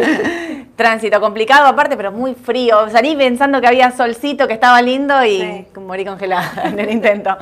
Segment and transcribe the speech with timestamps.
[0.76, 2.90] Tránsito complicado aparte, pero muy frío.
[2.90, 7.36] Salí pensando que había solcito, que estaba lindo y morí congelada en el intento.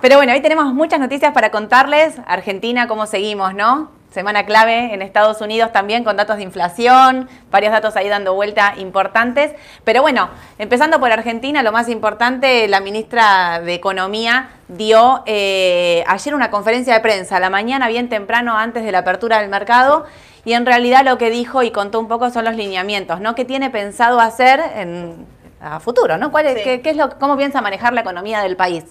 [0.00, 2.16] Pero bueno, hoy tenemos muchas noticias para contarles.
[2.26, 3.90] Argentina, cómo seguimos, ¿no?
[4.14, 8.74] Semana clave en Estados Unidos también con datos de inflación, varios datos ahí dando vuelta
[8.78, 9.50] importantes.
[9.82, 16.32] Pero bueno, empezando por Argentina, lo más importante, la ministra de Economía dio eh, ayer
[16.32, 20.06] una conferencia de prensa, a la mañana bien temprano antes de la apertura del mercado.
[20.44, 23.34] Y en realidad lo que dijo y contó un poco son los lineamientos, ¿no?
[23.34, 25.26] ¿Qué tiene pensado hacer en,
[25.60, 26.30] a futuro, ¿no?
[26.30, 28.84] ¿Cuál es, qué, es lo, ¿Cómo piensa manejar la economía del país?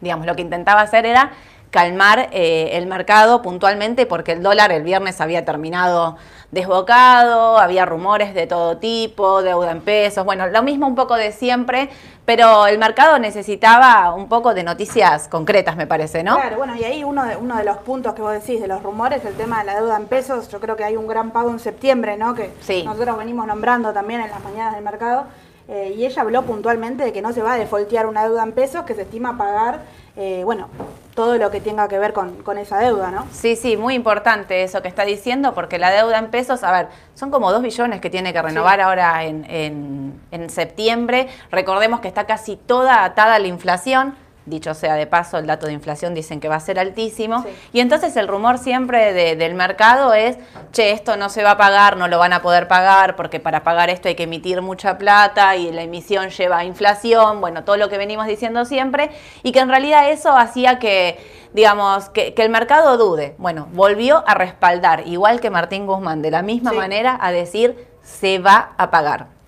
[0.00, 1.30] Digamos, lo que intentaba hacer era
[1.70, 6.16] calmar eh, el mercado puntualmente porque el dólar el viernes había terminado
[6.50, 11.30] desbocado, había rumores de todo tipo, deuda en pesos, bueno, lo mismo un poco de
[11.30, 11.88] siempre,
[12.24, 16.36] pero el mercado necesitaba un poco de noticias concretas, me parece, ¿no?
[16.36, 18.82] Claro, bueno, y ahí uno de, uno de los puntos que vos decís de los
[18.82, 21.50] rumores, el tema de la deuda en pesos, yo creo que hay un gran pago
[21.50, 22.34] en septiembre, ¿no?
[22.34, 22.52] Que
[22.84, 25.26] nosotros venimos nombrando también en las mañanas del mercado,
[25.68, 28.52] eh, y ella habló puntualmente de que no se va a defoltear una deuda en
[28.52, 29.80] pesos que se estima pagar
[30.16, 30.68] eh, bueno,
[31.14, 33.26] todo lo que tenga que ver con, esa deuda, ¿no?
[33.32, 36.88] Sí, sí, muy importante eso que está diciendo, porque la deuda en pesos, a ver,
[37.14, 41.28] son como dos billones que tiene que renovar ahora en, en septiembre.
[41.50, 44.14] Recordemos que está casi toda atada a la inflación
[44.46, 47.44] dicho sea de paso, el dato de inflación dicen que va a ser altísimo.
[47.72, 50.38] Y entonces el rumor siempre del mercado es,
[50.72, 53.62] che, esto no se va a pagar, no lo van a poder pagar, porque para
[53.62, 57.76] pagar esto hay que emitir mucha plata y la emisión lleva a inflación, bueno, todo
[57.76, 59.10] lo que venimos diciendo siempre,
[59.42, 61.18] y que en realidad eso hacía que,
[61.52, 63.34] digamos, que, el mercado dude.
[63.38, 68.38] Bueno, volvió a respaldar, igual que Martín Guzmán, de la misma manera, a decir, se
[68.38, 69.39] va a pagar.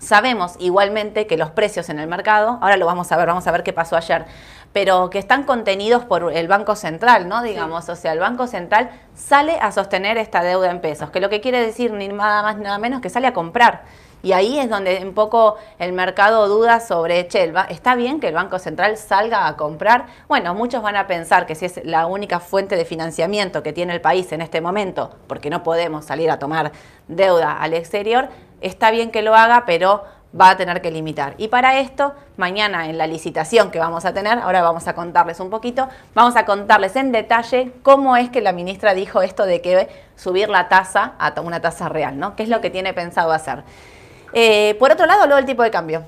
[0.00, 3.52] Sabemos igualmente que los precios en el mercado, ahora lo vamos a ver, vamos a
[3.52, 4.24] ver qué pasó ayer,
[4.72, 7.42] pero que están contenidos por el Banco Central, ¿no?
[7.42, 11.28] Digamos, o sea, el Banco Central sale a sostener esta deuda en pesos, que lo
[11.28, 13.82] que quiere decir ni nada más nada menos que sale a comprar.
[14.22, 17.64] Y ahí es donde un poco el mercado duda sobre, Chelva.
[17.64, 20.06] ¿está bien que el Banco Central salga a comprar?
[20.28, 23.94] Bueno, muchos van a pensar que si es la única fuente de financiamiento que tiene
[23.94, 26.72] el país en este momento, porque no podemos salir a tomar
[27.08, 28.28] deuda al exterior,
[28.60, 30.04] está bien que lo haga, pero
[30.38, 31.34] va a tener que limitar.
[31.38, 35.40] Y para esto, mañana en la licitación que vamos a tener, ahora vamos a contarles
[35.40, 39.60] un poquito, vamos a contarles en detalle cómo es que la ministra dijo esto de
[39.60, 42.36] que subir la tasa a una tasa real, ¿no?
[42.36, 43.64] ¿Qué es lo que tiene pensado hacer?
[44.32, 46.04] Eh, por otro lado, luego el tipo de cambio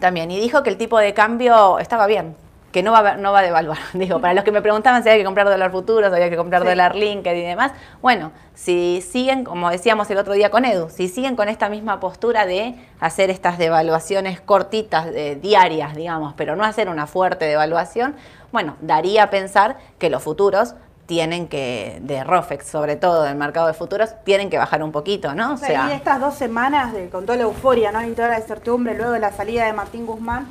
[0.00, 2.36] también, y dijo que el tipo de cambio estaba bien,
[2.72, 3.78] que no va, no va a devaluar.
[3.94, 6.36] Digo, para los que me preguntaban si había que comprar dólar futuro, si había que
[6.36, 10.90] comprar dólar linked y demás, bueno, si siguen, como decíamos el otro día con Edu,
[10.90, 15.06] si siguen con esta misma postura de hacer estas devaluaciones cortitas,
[15.40, 18.16] diarias, digamos, pero no hacer una fuerte devaluación,
[18.52, 20.74] bueno, daría a pensar que los futuros
[21.08, 25.34] tienen que, de ROFEX sobre todo, del mercado de futuros, tienen que bajar un poquito,
[25.34, 25.54] ¿no?
[25.54, 28.06] O sea, y estas dos semanas, de, con toda la euforia, ¿no?
[28.06, 30.46] Y toda la incertidumbre luego de la salida de Martín Guzmán,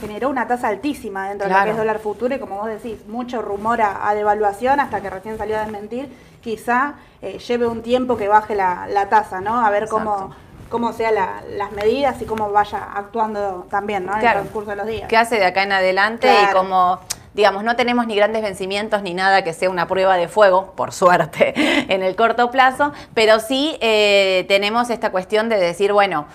[0.00, 3.06] generó una tasa altísima dentro de lo que es dólar futuro y como vos decís,
[3.06, 8.16] mucho rumor a, devaluación hasta que recién salió a desmentir, quizá eh, lleve un tiempo
[8.16, 9.64] que baje la, tasa, ¿no?
[9.64, 10.30] A ver cómo
[10.68, 14.12] cómo sean las medidas y cómo vaya actuando también, ¿no?
[14.12, 15.08] En el transcurso de los días.
[15.08, 17.00] ¿Qué hace de acá en adelante y cómo
[17.34, 20.92] digamos, no tenemos ni grandes vencimientos ni nada que sea una prueba de fuego, por
[20.92, 21.54] suerte,
[21.92, 26.26] en el corto plazo, pero sí eh, tenemos esta cuestión de decir, bueno,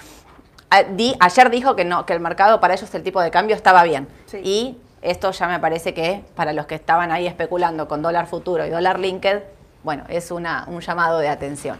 [0.70, 4.08] ayer dijo que no, que el mercado para ellos el tipo de cambio estaba bien.
[4.44, 8.66] Y esto ya me parece que para los que estaban ahí especulando con dólar futuro
[8.66, 9.44] y dólar linked,
[9.84, 11.78] bueno, es una, un llamado de atención.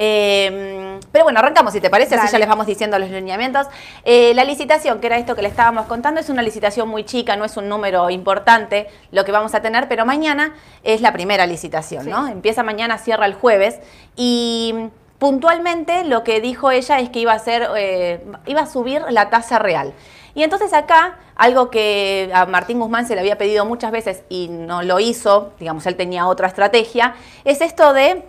[0.00, 3.66] Em, pero bueno, arrancamos, si te parece, así ya les vamos diciendo los lineamientos.
[4.04, 7.34] Eh, la licitación, que era esto que le estábamos contando, es una licitación muy chica,
[7.34, 11.46] no es un número importante lo que vamos a tener, pero mañana es la primera
[11.46, 12.28] licitación, ¿no?
[12.28, 13.80] Empieza mañana, cierra el jueves
[14.14, 14.72] y
[15.18, 19.58] puntualmente lo que dijo ella es que iba a eh, iba a subir la tasa
[19.58, 19.92] real.
[20.34, 24.48] Y entonces acá, algo que a Martín Guzmán se le había pedido muchas veces y
[24.48, 28.24] no lo hizo, digamos, él tenía otra estrategia, es esto de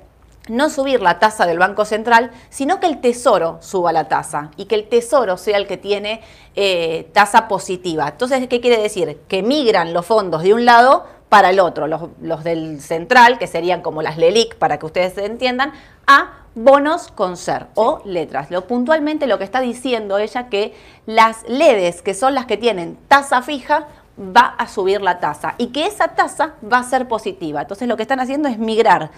[0.47, 4.65] no subir la tasa del Banco Central, sino que el Tesoro suba la tasa y
[4.65, 6.21] que el Tesoro sea el que tiene
[6.56, 8.07] eh, tasa positiva.
[8.07, 9.19] Entonces, ¿qué quiere decir?
[9.27, 13.45] Que migran los fondos de un lado para el otro, los, los del central, que
[13.45, 15.74] serían como las LELIC, para que ustedes entiendan,
[16.07, 18.51] a bonos con ser o letras.
[18.51, 20.74] Lo puntualmente lo que está diciendo ella que
[21.06, 23.88] las LEDs, que son las que tienen tasa fija,
[24.19, 27.62] va a subir la tasa y que esa tasa va a ser positiva.
[27.62, 29.12] Entonces lo que están haciendo es migrar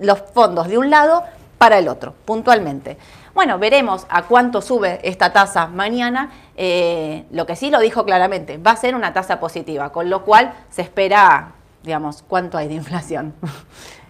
[0.00, 1.24] los fondos de un lado
[1.58, 2.98] para el otro, puntualmente.
[3.34, 6.30] Bueno, veremos a cuánto sube esta tasa mañana.
[6.56, 10.24] Eh, lo que sí lo dijo claramente, va a ser una tasa positiva, con lo
[10.24, 13.34] cual se espera, digamos, cuánto hay de inflación.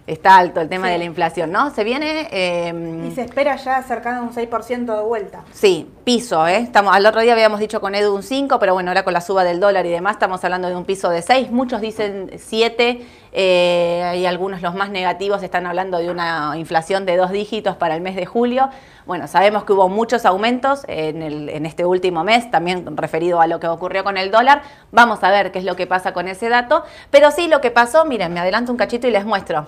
[0.07, 1.69] está alto el tema de la inflación, ¿no?
[1.69, 2.29] Se viene...
[2.31, 5.43] Em, y se espera ya cercano a un 6% de vuelta.
[5.51, 6.59] Sí, piso, ¿eh?
[6.59, 9.19] Estamos, al otro día habíamos dicho con Edu un 5, pero bueno, ahora con la
[9.19, 13.05] suba del dólar y demás estamos hablando de un piso de 6, muchos dicen 7,
[13.33, 17.93] eh, y algunos los más negativos están hablando de una inflación de dos dígitos para
[17.93, 18.69] el mes de julio.
[19.05, 23.59] Bueno, sabemos que hubo muchos aumentos en, en este último mes, también referido a lo
[23.59, 24.61] que ocurrió con el dólar.
[24.91, 27.71] Vamos a ver qué es lo que pasa con ese dato, pero sí lo que
[27.71, 29.67] pasó, miren, me adelanto un cachito y les muestro.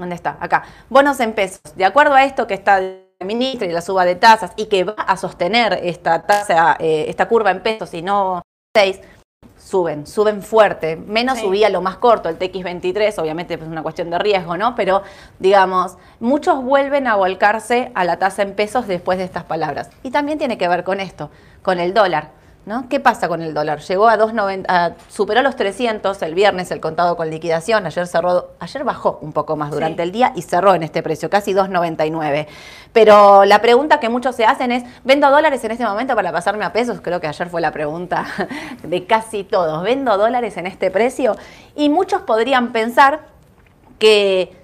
[0.00, 0.38] ¿Dónde está?
[0.40, 0.64] Acá.
[0.88, 1.60] Bonos en pesos.
[1.76, 4.84] De acuerdo a esto que está el ministro y la suba de tasas y que
[4.84, 8.40] va a sostener esta tasa, eh, esta curva en pesos y no
[8.74, 8.98] 6,
[9.58, 10.96] suben, suben fuerte.
[10.96, 14.74] Menos subía lo más corto, el TX23, obviamente es una cuestión de riesgo, ¿no?
[14.74, 15.02] Pero,
[15.38, 19.90] digamos, muchos vuelven a volcarse a la tasa en pesos después de estas palabras.
[20.02, 21.30] Y también tiene que ver con esto,
[21.60, 22.39] con el dólar.
[22.66, 22.90] ¿No?
[22.90, 23.80] ¿Qué pasa con el dólar?
[23.80, 28.84] Llegó a 2.90, superó los 300 el viernes el contado con liquidación, ayer cerró, ayer
[28.84, 32.46] bajó un poco más durante el día y cerró en este precio, casi 2.99.
[32.92, 36.66] Pero la pregunta que muchos se hacen es, ¿vendo dólares en este momento para pasarme
[36.66, 37.00] a pesos?
[37.00, 38.26] Creo que ayer fue la pregunta
[38.82, 41.36] de casi todos, ¿vendo dólares en este precio?
[41.74, 43.20] Y muchos podrían pensar
[43.98, 44.54] que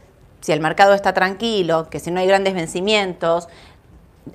[0.43, 3.49] si el mercado está tranquilo, que si no hay grandes vencimientos,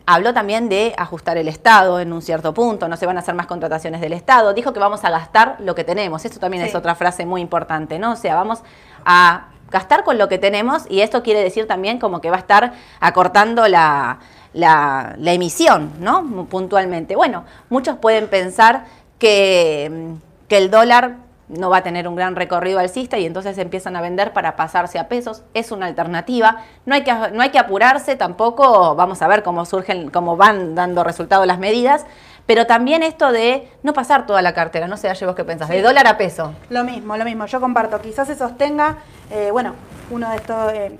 [0.05, 3.35] Habló también de ajustar el Estado en un cierto punto, no se van a hacer
[3.35, 4.53] más contrataciones del Estado.
[4.53, 6.23] Dijo que vamos a gastar lo que tenemos.
[6.23, 8.13] Esto también es otra frase muy importante, ¿no?
[8.13, 8.59] O sea, vamos
[9.05, 12.39] a gastar con lo que tenemos y esto quiere decir también como que va a
[12.39, 14.19] estar acortando la,
[14.53, 16.45] la, emisión, ¿no?
[16.49, 17.15] Puntualmente.
[17.15, 18.85] Bueno, muchos pueden pensar
[19.17, 20.15] que,
[20.47, 21.15] que el dólar
[21.51, 24.99] no va a tener un gran recorrido alcista y entonces empiezan a vender para pasarse
[24.99, 25.43] a pesos.
[25.53, 26.63] Es una alternativa.
[26.85, 28.95] No hay que, no hay que apurarse tampoco.
[28.95, 32.05] Vamos a ver cómo surgen, cómo van dando resultados las medidas.
[32.45, 35.69] Pero también esto de no pasar toda la cartera, no sé, Aye, vos qué pensás,
[35.69, 36.53] de dólar a peso.
[36.69, 37.45] Lo mismo, lo mismo.
[37.45, 38.97] Yo comparto, quizás se sostenga,
[39.29, 39.75] eh, bueno,
[40.09, 40.97] uno de estos, eh,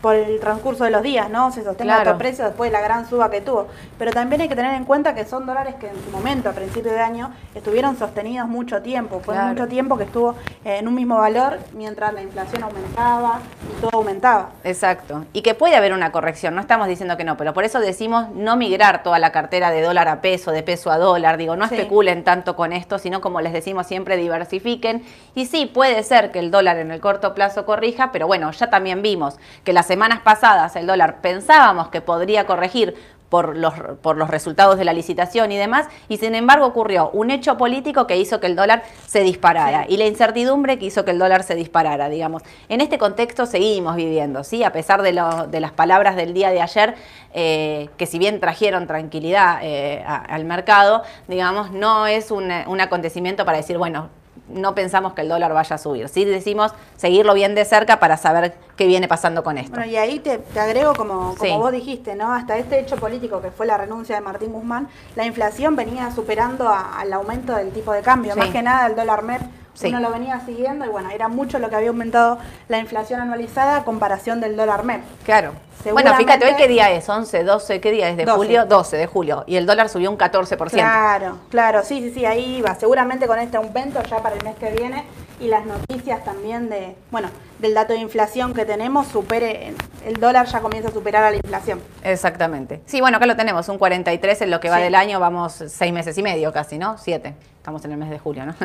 [0.00, 1.50] por el transcurso de los días, ¿no?
[1.50, 2.10] Se sostenga claro.
[2.10, 3.66] otro precio después de la gran suba que tuvo.
[3.98, 6.52] Pero también hay que tener en cuenta que son dólares que en su momento, a
[6.52, 9.20] principio de año, estuvieron sostenidos mucho tiempo.
[9.20, 10.34] Fue mucho tiempo que estuvo
[10.64, 14.50] eh, en un mismo valor mientras la inflación aumentaba y todo aumentaba.
[14.64, 15.24] Exacto.
[15.32, 18.28] Y que puede haber una corrección, no estamos diciendo que no, pero por eso decimos
[18.34, 21.36] no migrar toda la cartera de dólar a peso, de peso a dólar.
[21.36, 25.04] Digo, no especulen tanto con esto, sino como les decimos siempre, diversifiquen.
[25.34, 28.70] Y sí, puede ser que el dólar en el corto plazo corrija, pero bueno, ya
[28.70, 32.94] también vimos que semanas pasadas el dólar pensábamos que podría corregir
[33.28, 37.30] por los, por los resultados de la licitación y demás, y sin embargo ocurrió un
[37.30, 41.10] hecho político que hizo que el dólar se disparara y la incertidumbre que hizo que
[41.10, 42.42] el dólar se disparara, digamos.
[42.68, 44.62] En este contexto seguimos viviendo, ¿sí?
[44.64, 46.94] A pesar de, lo, de las palabras del día de ayer,
[47.34, 53.44] eh, que si bien trajeron tranquilidad eh, al mercado, digamos, no es un, un acontecimiento
[53.44, 54.08] para decir, bueno,
[54.48, 56.08] no pensamos que el dólar vaya a subir.
[56.08, 59.76] Sí decimos seguirlo bien de cerca para saber qué viene pasando con esto.
[59.76, 62.32] Bueno, y ahí te, agrego, como, como vos dijiste, ¿no?
[62.32, 66.68] Hasta este hecho político que fue la renuncia de Martín Guzmán, la inflación venía superando
[66.68, 68.36] al aumento del tipo de cambio.
[68.36, 69.42] Más que nada el dólar MEP
[69.84, 72.38] uno lo venía siguiendo y bueno, era mucho lo que había aumentado
[72.68, 75.02] la inflación anualizada a comparación del dólar MEP.
[75.24, 75.52] Claro.
[75.92, 78.66] Bueno, fíjate, hoy qué día es, 11, 12, ¿qué día es de julio?
[78.66, 79.44] 12 de julio.
[79.46, 80.70] Y el dólar subió un 14%.
[80.70, 82.74] Claro, claro, sí, sí, sí, ahí va.
[82.74, 85.04] Seguramente con este aumento ya para el mes que viene
[85.38, 89.74] y las noticias también de, bueno, del dato de inflación que tenemos, supere,
[90.04, 91.80] el dólar ya comienza a superar a la inflación.
[92.02, 92.80] Exactamente.
[92.86, 95.92] Sí, bueno, acá lo tenemos, un 43 en lo que va del año, vamos seis
[95.92, 96.98] meses y medio casi, ¿no?
[96.98, 97.34] Siete.
[97.66, 98.54] Estamos en el mes de julio, ¿no?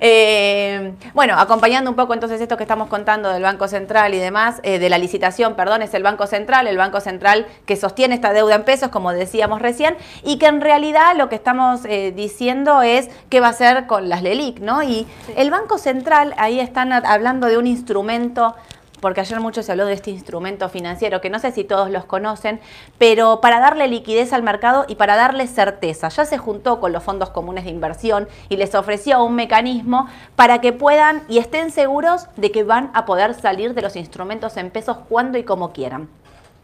[0.00, 4.60] Eh, bueno, acompañando un poco entonces esto que estamos contando del Banco Central y demás,
[4.62, 8.32] eh, de la licitación, perdón, es el Banco Central, el Banco Central que sostiene esta
[8.32, 12.82] deuda en pesos, como decíamos recién, y que en realidad lo que estamos eh, diciendo
[12.82, 14.82] es qué va a hacer con las LELIC, ¿no?
[14.82, 15.06] Y
[15.36, 18.54] el Banco Central, ahí están hablando de un instrumento
[19.00, 22.04] porque ayer mucho se habló de este instrumento financiero, que no sé si todos los
[22.04, 22.60] conocen,
[22.98, 26.08] pero para darle liquidez al mercado y para darle certeza.
[26.08, 30.60] Ya se juntó con los fondos comunes de inversión y les ofreció un mecanismo para
[30.60, 34.70] que puedan y estén seguros de que van a poder salir de los instrumentos en
[34.70, 36.08] pesos cuando y como quieran.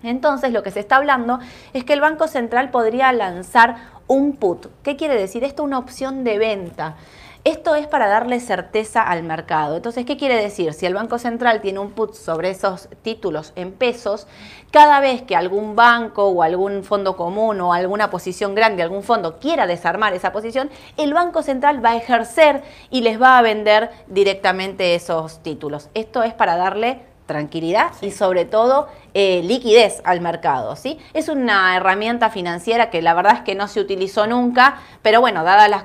[0.03, 1.38] Entonces lo que se está hablando
[1.73, 3.76] es que el Banco Central podría lanzar
[4.07, 4.67] un put.
[4.83, 5.45] ¿Qué quiere decir?
[5.45, 6.97] Esto es una opción de venta.
[7.45, 9.77] Esto es para darle certeza al mercado.
[9.77, 10.73] Entonces, ¿qué quiere decir?
[10.73, 14.27] Si el Banco Central tiene un put sobre esos títulos en pesos,
[14.71, 19.41] cada vez que algún banco o algún fondo común o alguna posición grande, algún fondo
[19.41, 23.91] quiera desarmar esa posición, el Banco Central va a ejercer y les va a vender
[24.07, 25.91] directamente esos títulos.
[25.93, 30.76] Esto es para darle tranquilidad y sobre todo eh, liquidez al mercado.
[30.76, 30.99] ¿sí?
[31.12, 35.44] Es una herramienta financiera que la verdad es que no se utilizó nunca, pero bueno,
[35.44, 35.85] dadas las,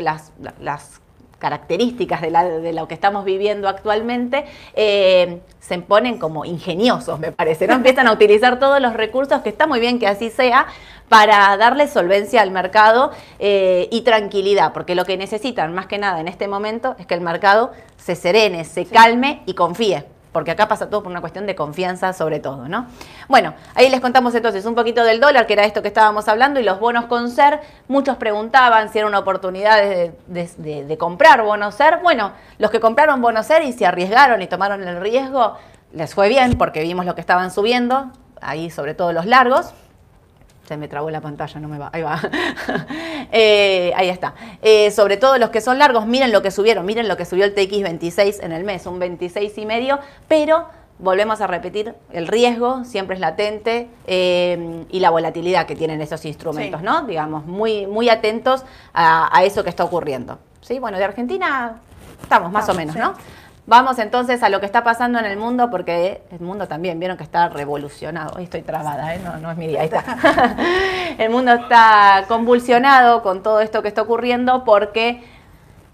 [0.00, 1.00] las, las
[1.38, 7.74] características de, lo que estamos viviendo actualmente, eh, se ponen como ingeniosos, me parece, ¿no?
[7.74, 10.66] Empiezan a utilizar todos los recursos, que está muy bien que así sea,
[11.08, 16.20] para darle solvencia al mercado eh, y tranquilidad, porque lo que necesitan más que nada
[16.20, 20.04] en este momento es que el mercado se serene, se calme y confíe
[20.36, 22.88] porque acá pasa todo por una cuestión de confianza sobre todo, ¿no?
[23.26, 26.60] Bueno, ahí les contamos entonces un poquito del dólar, que era esto que estábamos hablando,
[26.60, 27.60] y los bonos con ser.
[27.88, 32.00] Muchos preguntaban si era una oportunidad de, comprar bonos ser.
[32.02, 35.56] Bueno, los que compraron bonos ser y se arriesgaron y tomaron el riesgo,
[35.94, 38.10] les fue bien porque vimos lo que estaban subiendo,
[38.42, 39.72] ahí sobre todo los largos,
[40.66, 41.90] se me trabó la pantalla, no me va.
[41.92, 42.20] Ahí va.
[43.32, 44.34] Eh, ahí está.
[44.62, 46.86] Eh, sobre todo los que son largos, miren lo que subieron.
[46.86, 49.98] Miren lo que subió el TX26 en el mes, un 26 y medio.
[50.28, 50.66] Pero
[50.98, 56.24] volvemos a repetir, el riesgo siempre es latente eh, y la volatilidad que tienen esos
[56.24, 57.02] instrumentos, ¿no?
[57.02, 60.38] Digamos, muy, muy atentos a, eso que está ocurriendo.
[60.60, 61.80] Sí, bueno, de Argentina
[62.22, 63.14] estamos más o menos, ¿no?
[63.68, 67.16] Vamos entonces a lo que está pasando en el mundo, porque el mundo también, vieron
[67.16, 68.36] que está revolucionado.
[68.36, 69.20] Hoy estoy trabada, ¿eh?
[69.24, 70.56] no, no es mi día, ahí está.
[71.18, 75.20] el mundo está convulsionado con todo esto que está ocurriendo porque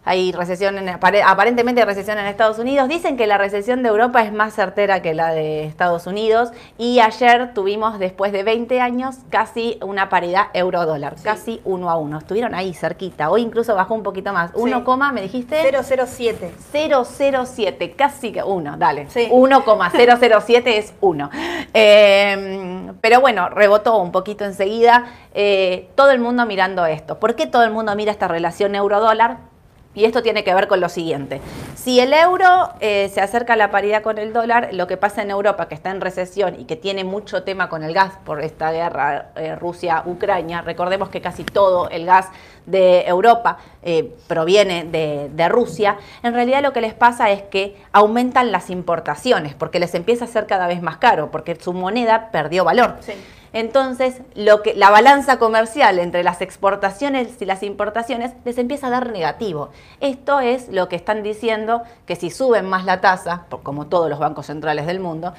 [0.05, 2.89] hay recesión, en, aparentemente hay recesión en Estados Unidos.
[2.89, 6.51] Dicen que la recesión de Europa es más certera que la de Estados Unidos.
[6.77, 12.19] Y ayer tuvimos, después de 20 años, casi una paridad euro-dólar, casi uno a uno.
[12.19, 13.31] Estuvieron ahí cerquita.
[13.31, 14.51] Hoy incluso bajó un poquito más.
[14.55, 14.83] 1,
[15.13, 15.71] me dijiste.
[15.73, 16.53] 007.
[16.73, 19.07] 007, casi que 1, dale.
[19.31, 21.31] 1,007 es 1.
[21.75, 25.07] Em, pero bueno, rebotó un poquito enseguida.
[25.33, 27.21] Eh, todo el mundo mirando esto.
[27.21, 29.52] ¿Por qué todo el mundo mira esta relación euro-dólar?
[29.95, 31.41] Y esto tiene que ver con lo siguiente.
[31.75, 35.21] Si el euro eh, se acerca a la paridad con el dólar, lo que pasa
[35.21, 38.41] en Europa, que está en recesión y que tiene mucho tema con el gas por
[38.43, 42.29] esta guerra eh, Rusia-Ucrania, recordemos que casi todo el gas
[42.65, 47.77] de Europa eh, proviene de, de, Rusia, en realidad lo que les pasa es que
[47.93, 52.31] aumentan las importaciones porque les empieza a ser cada vez más caro, porque su moneda
[52.31, 52.97] perdió valor.
[53.01, 53.13] Sí.
[53.53, 58.91] Entonces, lo que, la balanza comercial entre las exportaciones y las importaciones les empieza a
[58.91, 59.71] dar negativo.
[60.01, 64.19] Esto es lo que están diciendo que si suben más la tasa, como todos los
[64.19, 65.35] bancos centrales del mundo,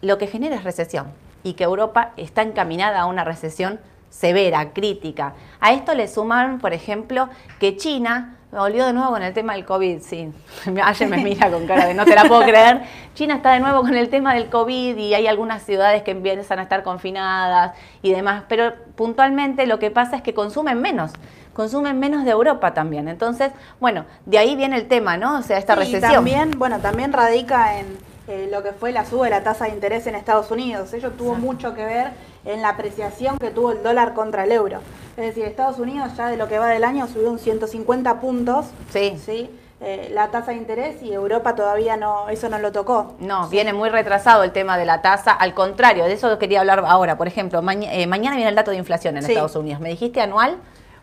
[0.00, 1.12] lo que genera es recesión
[1.44, 5.34] y que Europa está encaminada a una recesión severa, crítica.
[5.60, 7.28] A esto le suman, por ejemplo,
[7.58, 10.30] que China me volvió de nuevo con el tema del COVID, sí.
[10.84, 12.82] Ayer me mira con cara de no te la puedo creer.
[13.14, 16.58] China está de nuevo con el tema del COVID y hay algunas ciudades que empiezan
[16.58, 18.44] a estar confinadas y demás.
[18.48, 21.12] Pero puntualmente lo que pasa es que consumen menos.
[21.54, 23.08] Consumen menos de Europa también.
[23.08, 25.38] Entonces, bueno, de ahí viene el tema, ¿no?
[25.38, 26.10] O sea, esta recesión.
[26.10, 27.86] Y también, bueno, también radica en
[28.28, 30.92] eh, lo que fue la suba de la tasa de interés en Estados Unidos.
[30.92, 32.12] Ello tuvo mucho que ver
[32.44, 34.80] en la apreciación que tuvo el dólar contra el euro.
[35.16, 38.66] Es decir, Estados Unidos ya de lo que va del año subió un 150 puntos.
[38.92, 39.18] Sí.
[39.24, 39.50] ¿sí?
[39.84, 43.14] Eh, la tasa de interés y Europa todavía no, eso no lo tocó.
[43.18, 45.32] No, viene muy retrasado el tema de la tasa.
[45.32, 47.18] Al contrario, de eso quería hablar ahora.
[47.18, 49.80] Por ejemplo, eh, mañana viene el dato de inflación en Estados Unidos.
[49.80, 50.58] ¿Me dijiste anual?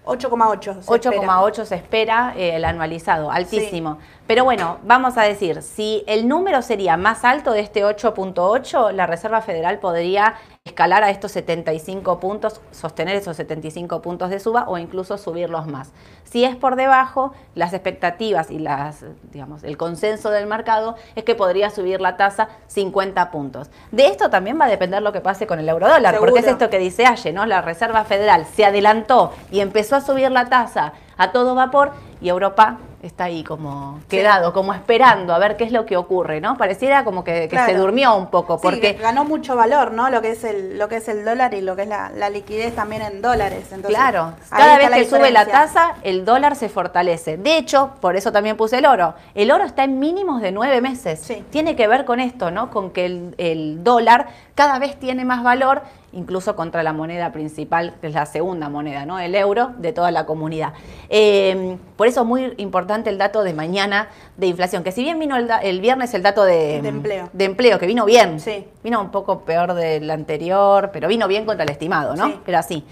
[0.06, 0.86] 8,8.
[0.86, 3.98] 8,8 se espera eh, el anualizado, altísimo.
[4.30, 9.08] Pero bueno, vamos a decir, si el número sería más alto de este 8.8, la
[9.08, 14.78] Reserva Federal podría escalar a estos 75 puntos, sostener esos 75 puntos de suba o
[14.78, 15.94] incluso subirlos más.
[16.26, 21.34] Si es por debajo, las expectativas y las, digamos, el consenso del mercado es que
[21.34, 23.72] podría subir la tasa 50 puntos.
[23.90, 26.70] De esto también va a depender lo que pase con el eurodólar, porque es esto
[26.70, 27.48] que dice Aye, ¿no?
[27.48, 32.30] La Reserva Federal se adelantó y empezó a subir la tasa a todo vapor y
[32.30, 36.58] Europa está ahí como quedado, como esperando a ver qué es lo que ocurre, ¿no?
[36.58, 40.10] Pareciera como que, se durmió un poco, porque ganó mucho valor, ¿no?
[40.10, 42.76] Lo que es el lo que es el dólar y lo que es la, liquidez
[42.76, 43.68] también en dólares.
[43.86, 47.38] claro, cada vez que sube la tasa, el dólar se fortalece.
[47.38, 49.14] De hecho, por eso también puse el oro.
[49.34, 51.22] El oro está en mínimos de nueve meses.
[51.50, 52.70] Tiene que ver con esto, ¿no?
[52.70, 57.94] Con que el, el dólar cada vez tiene más valor incluso contra la moneda principal,
[58.02, 59.20] que es la segunda moneda, ¿no?
[59.20, 60.74] El euro de toda la comunidad.
[61.10, 65.20] Eh, por eso es muy importante el dato de mañana de inflación, que si bien
[65.20, 67.30] vino el, viernes el dato de, empleo.
[67.34, 68.66] de empleo, que vino bien, sí.
[68.84, 72.42] vino un poco peor del anterior, pero vino bien contra el estimado, ¿no?
[72.46, 72.84] Pero así.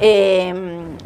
[0.00, 0.52] Eh,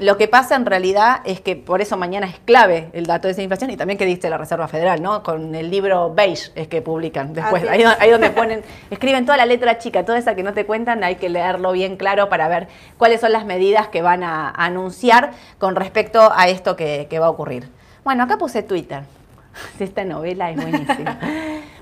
[0.01, 3.33] lo que pasa en realidad es que por eso mañana es clave el dato de
[3.33, 5.23] esa inflación y también que dice la Reserva Federal, ¿no?
[5.23, 9.47] Con el libro beige es que publican después, ahí, ahí donde ponen, escriben toda la
[9.47, 12.69] letra chica, toda esa que no te cuentan, hay que leer bien claro para ver
[12.97, 17.31] cuáles son las medidas que van a, anunciar con respecto a esto que, va a
[17.31, 17.69] ocurrir.
[18.05, 19.03] Bueno, acá puse Twitter.
[19.79, 21.19] Esta novela es buenísima.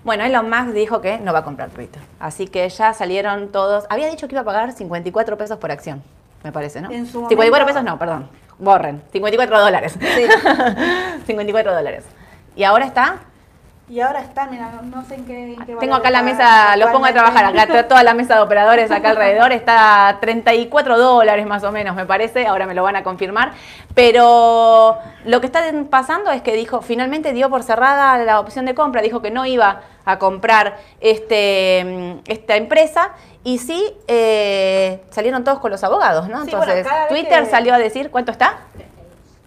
[0.07, 2.01] Bueno, Elon Musk dijo que no va a comprar Twitter.
[2.21, 3.87] Así que ya salieron todos.
[3.91, 6.01] Había dicho que iba a pagar 54 pesos por acción.
[6.45, 6.93] me parece, ¿no?
[6.93, 8.29] En su 54 momento- pesos no, perdón.
[8.61, 9.03] Borren.
[9.11, 9.99] 54 dólares.
[9.99, 10.27] Sí.
[11.27, 12.05] 54 dólares.
[12.55, 13.17] ¿Y ahora está?
[13.89, 16.77] Y ahora está, mira, no, no sé en qué, en qué Tengo acá la mesa,
[16.77, 20.99] los pongo a trabajar, acá toda la mesa de operadores acá alrededor, está a 34
[20.99, 23.53] dólares más o menos, me parece, ahora me lo van a confirmar.
[23.95, 28.75] Pero lo que está pasando es que dijo, finalmente dio por cerrada la opción de
[28.75, 33.13] compra, dijo que no iba a comprar este, esta empresa
[33.45, 36.45] y sí eh, salieron todos con los abogados, ¿no?
[36.45, 38.59] Sí, Entonces, Twitter que- salió a decir, ¿cuánto está?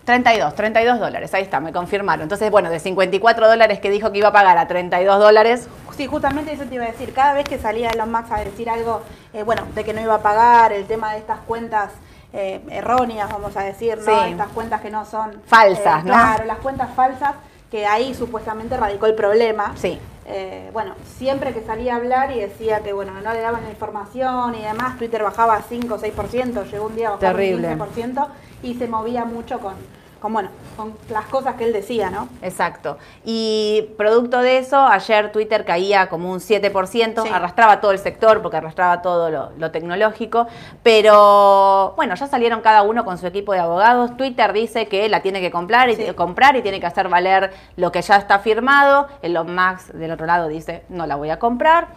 [0.10, 2.24] 32, 32 dólares, ahí está, me confirmaron.
[2.24, 5.68] Entonces, bueno, de 54 dólares que dijo que iba a pagar a 32 dólares,
[6.00, 7.12] Sí, justamente eso te iba a decir.
[7.12, 9.02] Cada vez que salía Elon Musk a decir algo,
[9.34, 11.92] eh, bueno, de que no iba a pagar, el tema de estas cuentas
[12.32, 14.06] eh, erróneas, vamos a decir, ¿no?
[14.06, 14.32] Sí.
[14.32, 15.42] Estas cuentas que no son...
[15.46, 16.14] Falsas, eh, ¿no?
[16.14, 17.36] Claro, las cuentas falsas,
[17.70, 19.74] que ahí supuestamente radicó el problema.
[19.76, 20.00] Sí.
[20.26, 23.70] Eh, bueno, siempre que salía a hablar y decía que, bueno, no le daban la
[23.70, 27.74] información y demás, Twitter bajaba 5 o 6%, llegó un día a bajar Terrible.
[27.74, 28.28] un 15%
[28.64, 29.74] y se movía mucho con,
[30.20, 32.28] con, bueno, con las cosas que él decía, ¿no?
[32.42, 32.98] Exacto.
[33.24, 37.30] Y producto de eso, ayer Twitter caía como un 7%, Sí.
[37.30, 40.48] arrastraba todo el sector porque arrastraba todo lo, lo tecnológico,
[40.84, 44.18] pero bueno, ya salieron cada uno con su equipo de abogados.
[44.18, 46.06] Twitter dice que la tiene que comprar y, Sí.
[46.14, 49.08] comprar y tiene que hacer valer lo que ya está firmado.
[49.22, 51.88] Elon Musk del otro lado dice, no la voy a comprar.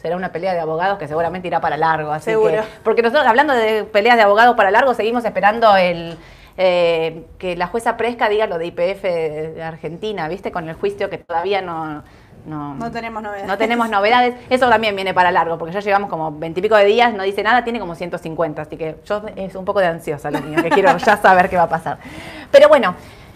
[0.00, 2.12] Será una pelea de abogados que seguramente irá para largo.
[2.12, 2.52] Así Seguro.
[2.52, 6.16] que, porque nosotros, hablando de peleas de abogados para largo, seguimos esperando el,
[6.56, 10.52] eh, que la jueza Presca diga lo de IPF de, Argentina, ¿viste?
[10.52, 12.02] Con el juicio que todavía no...
[12.46, 13.48] No, No tenemos novedades.
[13.48, 14.36] no tenemos novedades.
[14.48, 17.64] Eso también viene para largo, porque ya llevamos como veintipico de días, no dice nada,
[17.64, 20.96] tiene como 150, así que yo es un poco de ansiosa lo mío, que quiero
[20.96, 21.98] ya saber qué va a pasar.
[22.52, 22.94] Pero bueno,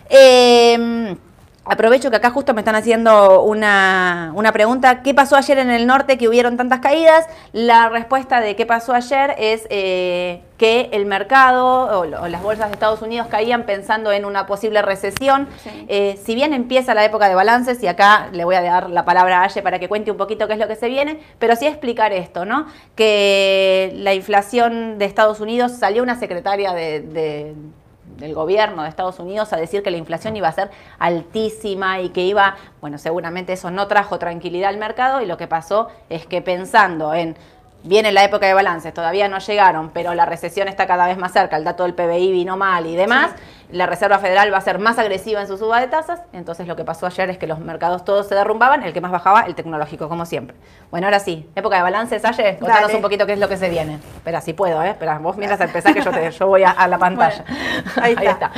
[0.09, 1.17] eh,
[1.65, 5.03] aprovecho que acá justo me están haciendo una, una pregunta.
[5.03, 7.27] ¿Qué pasó ayer en el norte que hubieron tantas caídas?
[7.53, 12.73] La respuesta de qué pasó ayer es eh, que el mercado o, las bolsas de
[12.73, 15.49] Estados Unidos caían pensando en una posible recesión.
[15.63, 15.87] Sí.
[15.89, 19.05] Eh, si bien empieza la época de balances, y acá le voy a dar la
[19.05, 21.55] palabra a Aye para que cuente un poquito qué es lo que se viene, pero
[21.57, 22.67] sí explicar esto, ¿no?
[22.97, 27.55] Que la inflación de Estados Unidos salió una secretaria de- de-
[28.17, 32.11] del gobierno de Estados Unidos a decir que la inflación iba a ser altísima y
[32.11, 36.27] que iba, bueno, seguramente eso no trajo tranquilidad al mercado y lo que pasó es
[36.27, 37.37] que pensando en
[37.83, 41.33] Viene la época de balances, todavía no llegaron, pero la recesión está cada vez más
[41.33, 43.33] cerca, el dato del PBI vino mal y demás.
[43.73, 46.21] La Reserva Federal va a ser más agresiva en su suba de tasas.
[46.33, 49.11] Entonces lo que pasó ayer es que los mercados todos se derrumbaban, el que más
[49.13, 50.57] bajaba, el tecnológico, como siempre.
[50.91, 52.97] Bueno, ahora sí, época de balances, Aye, contanos Dale.
[52.97, 53.95] un poquito qué es lo que se viene.
[54.17, 54.91] Espera, si puedo, ¿eh?
[54.91, 57.45] Espera, vos mientras empezás que yo, te, yo voy a, a la pantalla.
[57.97, 58.51] Bueno, ahí está.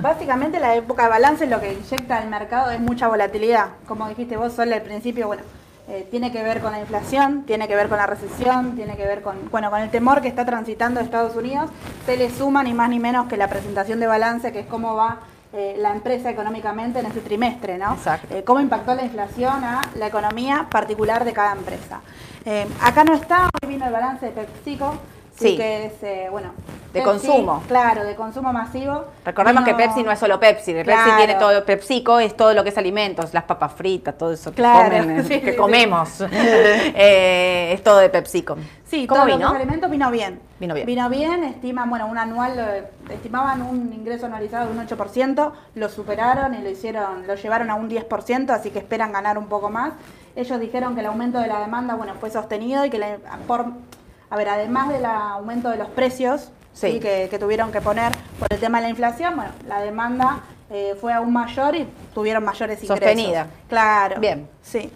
[0.00, 3.68] Básicamente la época de balance lo que inyecta al mercado es mucha volatilidad.
[3.86, 5.42] Como dijiste vos, Sol, al principio, bueno,
[5.86, 9.04] eh, tiene que ver con la inflación, tiene que ver con la recesión, tiene que
[9.04, 11.70] ver con, bueno, con el temor que está transitando Estados Unidos.
[12.06, 14.94] Se le suma ni más ni menos que la presentación de balance, que es cómo
[14.94, 15.18] va
[15.52, 17.92] eh, la empresa económicamente en ese trimestre, ¿no?
[17.92, 18.34] Exacto.
[18.34, 22.00] Eh, cómo impactó la inflación a la economía particular de cada empresa.
[22.82, 24.98] Acá no está, hoy vino el balance de PepsiCo,
[25.36, 26.52] sí, que es, eh, bueno...
[26.94, 27.60] De Pepsi, consumo.
[27.66, 29.04] Claro, de consumo masivo.
[29.24, 31.16] Recordemos que Pepsi no es solo Pepsi, de Pepsi Claro.
[31.16, 34.56] tiene todo, PepsiCo es todo lo que es alimentos, las papas fritas, todo eso que,
[34.58, 38.56] Claro, comen, sí, que sí, comemos, Eh, es todo de PepsiCo.
[38.84, 39.48] Sí, ¿Cómo todo lo vino?
[39.50, 40.40] que es alimentos vino bien.
[40.60, 40.86] Vino bien.
[40.86, 46.54] Vino bien, estiman, bueno, un anual, estimaban un ingreso anualizado de un 8%, lo superaron
[46.54, 49.94] y lo hicieron, lo llevaron a un 10%, así que esperan ganar un poco más.
[50.36, 53.16] Ellos dijeron que el aumento de la demanda, bueno, fue sostenido y que la-
[53.48, 53.66] por,
[54.34, 56.94] a ver, además del aumento de los precios, Sí.
[56.94, 60.40] sí, que, que tuvieron que poner por el tema de la inflación, bueno, la demanda
[60.70, 62.98] eh, fue aún mayor y tuvieron mayores ingresos.
[62.98, 63.46] Sostenida.
[63.68, 64.18] Claro.
[64.18, 64.48] Bien.
[64.60, 64.90] Sí.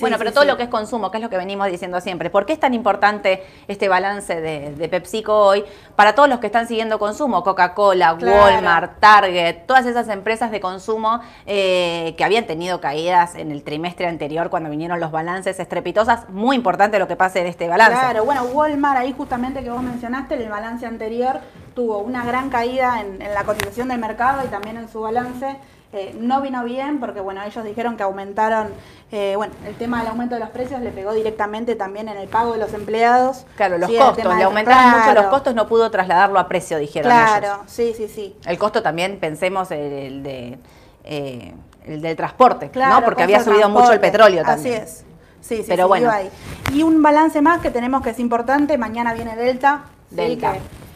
[0.00, 0.48] Sí, bueno, sí, pero todo sí.
[0.48, 2.30] lo que es consumo, que es lo que venimos diciendo siempre.
[2.30, 5.64] ¿Por qué es tan importante este balance de, de PepsiCo hoy
[5.96, 7.42] para todos los que están siguiendo consumo?
[7.42, 8.44] Coca-Cola, Claro.
[8.44, 14.06] Walmart, Target, todas esas empresas de consumo eh, que habían tenido caídas en el trimestre
[14.06, 16.28] anterior cuando vinieron los balances estrepitosas.
[16.30, 17.92] Muy importante lo que pase en este balance.
[17.92, 21.40] Claro, bueno, Walmart, ahí justamente que vos mencionaste, en el balance anterior
[21.74, 25.56] tuvo una gran caída en, en la cotización del mercado y también en su balance.
[25.92, 28.68] Eh, no vino bien porque, bueno, ellos dijeron que aumentaron,
[29.10, 32.28] eh, bueno, el tema del aumento de los precios le pegó directamente también en el
[32.28, 33.44] pago de los empleados.
[33.56, 37.10] Claro, los Sí, costos, le aumentaron mucho los costos, no pudo trasladarlo a precio, dijeron
[37.10, 37.58] Claro, ellos.
[37.66, 38.36] sí, sí, sí.
[38.46, 40.58] El costo también, pensemos, el, el de,
[41.02, 41.54] eh,
[41.86, 43.04] el del transporte, Claro, ¿no?
[43.04, 44.82] Porque costo había subido mucho el petróleo también.
[44.82, 45.04] Así es.
[45.40, 46.10] Sí, sí, Pero sí, bueno.
[46.10, 46.30] ahí.
[46.72, 49.86] Y un balance más que tenemos que es importante, mañana viene Delta.
[50.10, 50.52] sí, Delta.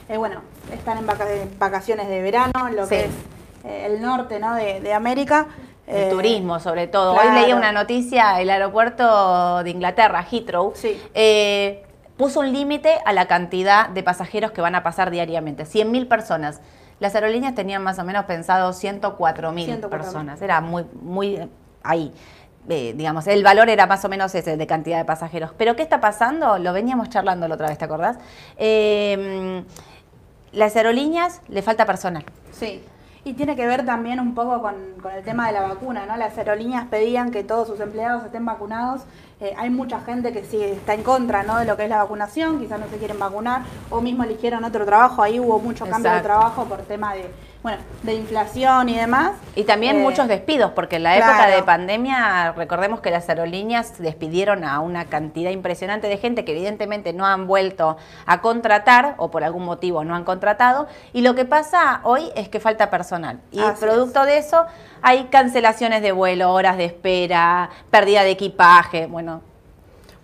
[0.07, 0.41] que, eh, bueno,
[0.73, 2.91] están en vaca- en vacaciones de verano, lo Sí.
[2.91, 3.11] que es
[3.65, 4.55] el norte ¿no?
[4.55, 5.47] de, de América.
[5.87, 7.13] El Eh, turismo, sobre todo.
[7.15, 7.29] claro.
[7.31, 10.99] Hoy leía una noticia, el aeropuerto de Inglaterra, Heathrow, Sí.
[11.13, 11.85] eh,
[12.17, 16.61] puso un límite a la cantidad de pasajeros que van a pasar diariamente, 100.000 personas.
[17.01, 21.51] Las aerolíneas tenían más o menos pensado 104.000 personas, era muy, muy
[21.83, 22.13] ahí.
[22.69, 25.51] Eh, digamos, el valor era más o menos ese de cantidad de pasajeros.
[25.59, 26.57] Pero ¿qué está pasando?
[26.59, 28.17] Lo veníamos charlando la otra vez, ¿te acordás?
[28.57, 29.63] Eh,
[30.53, 32.25] las aerolíneas le falta personal.
[32.53, 32.83] Sí.
[33.27, 34.75] Y tiene que ver también un poco con,
[35.11, 36.17] el tema de la vacuna, ¿no?
[36.17, 39.03] Las aerolíneas pedían que todos sus empleados estén vacunados.
[39.41, 41.57] Eh, hay mucha gente que sí está en contra, ¿no?
[41.59, 44.85] De lo que es la vacunación, quizás no se quieren vacunar, o mismo eligieron otro
[44.85, 45.23] trabajo.
[45.23, 47.31] Ahí hubo mucho cambio de trabajo por tema de
[47.65, 49.33] bueno, de inflación y demás.
[49.57, 53.99] Y también eh, muchos despidos, porque en la época de pandemia, recordemos que las aerolíneas
[53.99, 57.97] despidieron a una cantidad impresionante de gente que evidentemente no han vuelto
[58.27, 60.89] a contratar o por algún motivo no han contratado.
[61.15, 63.41] Y lo que pasa hoy es que falta personal.
[63.51, 64.67] Y producto de eso
[65.01, 69.41] hay cancelaciones de vuelo, horas de espera, pérdida de equipaje, bueno,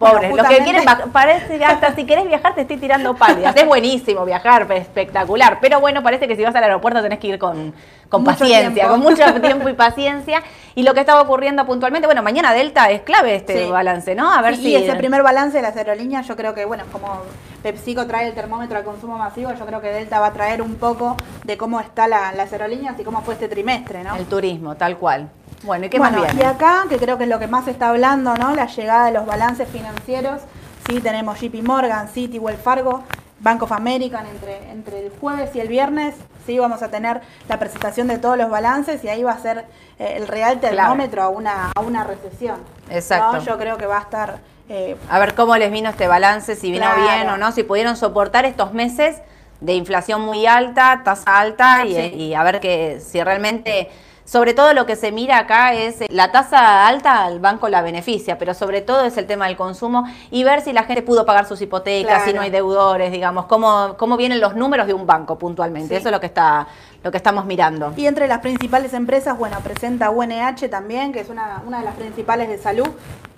[0.01, 0.83] Pobres, los que quieren
[1.13, 3.55] parece hasta si querés viajar te estoy tirando pálidas.
[3.55, 5.59] Es buenísimo viajar, espectacular.
[5.61, 7.75] Pero bueno, parece que si vas al aeropuerto tenés que ir con,
[8.09, 10.43] con paciencia, con mucho tiempo y paciencia.
[10.75, 14.33] Y lo que estaba ocurriendo puntualmente, bueno, mañana Delta es clave este balance, ¿no?
[14.33, 14.71] A ver si.
[14.71, 17.21] Y ese primer balance de las aerolíneas, yo creo que, bueno, como
[17.63, 20.77] PepsiCo trae el termómetro al consumo masivo, yo creo que Delta va a traer un
[20.77, 24.17] poco de cómo está la, las aerolíneas y cómo fue este trimestre, ¿no?
[24.17, 25.29] El turismo, tal cual.
[25.63, 26.41] Bueno, ¿y qué más viene?
[26.41, 28.55] Y acá, que creo que es lo que más se está hablando, ¿no?
[28.55, 30.41] La llegada de los balances financieros.
[30.89, 33.03] Sí, tenemos JP Morgan, Citi, Wells Fargo,
[33.41, 36.15] Bank of America entre, entre el jueves y el viernes.
[36.47, 39.67] Sí, vamos a tener la presentación de todos los balances y ahí va a ser
[39.99, 42.57] eh, el real termómetro a una, a una recesión.
[42.89, 43.39] Exacto.
[43.41, 44.39] Yo creo que va a estar...
[44.69, 47.97] Eh, a ver cómo les vino este balance, si vino bien o no, si pudieron
[47.97, 49.17] soportar estos meses
[49.61, 53.91] de inflación muy alta, tasa alta y, y a ver que si realmente
[54.31, 57.83] sobre todo lo que se mira acá es eh, la tasa alta al banco la
[57.83, 61.27] beneficia, pero sobre todo es el tema del consumo y ver si la gente pudo
[61.27, 65.05] pagar sus hipotecas, si no hay deudores, digamos, cómo, cómo vienen los números de un
[65.05, 65.97] banco puntualmente.
[65.97, 66.69] Eso es lo que está
[67.03, 67.93] lo que estamos mirando.
[67.97, 71.95] Y entre las principales empresas, bueno, presenta UNH también, que es una, una de las
[71.95, 72.89] principales de salud.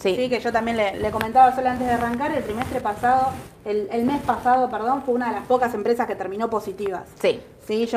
[0.03, 0.29] Sí.
[0.29, 3.33] que yo también le, comentaba solo antes de arrancar, el trimestre pasado,
[3.65, 7.03] el, el mes pasado, perdón, fue una de las pocas empresas que terminó positivas.
[7.21, 7.41] Sí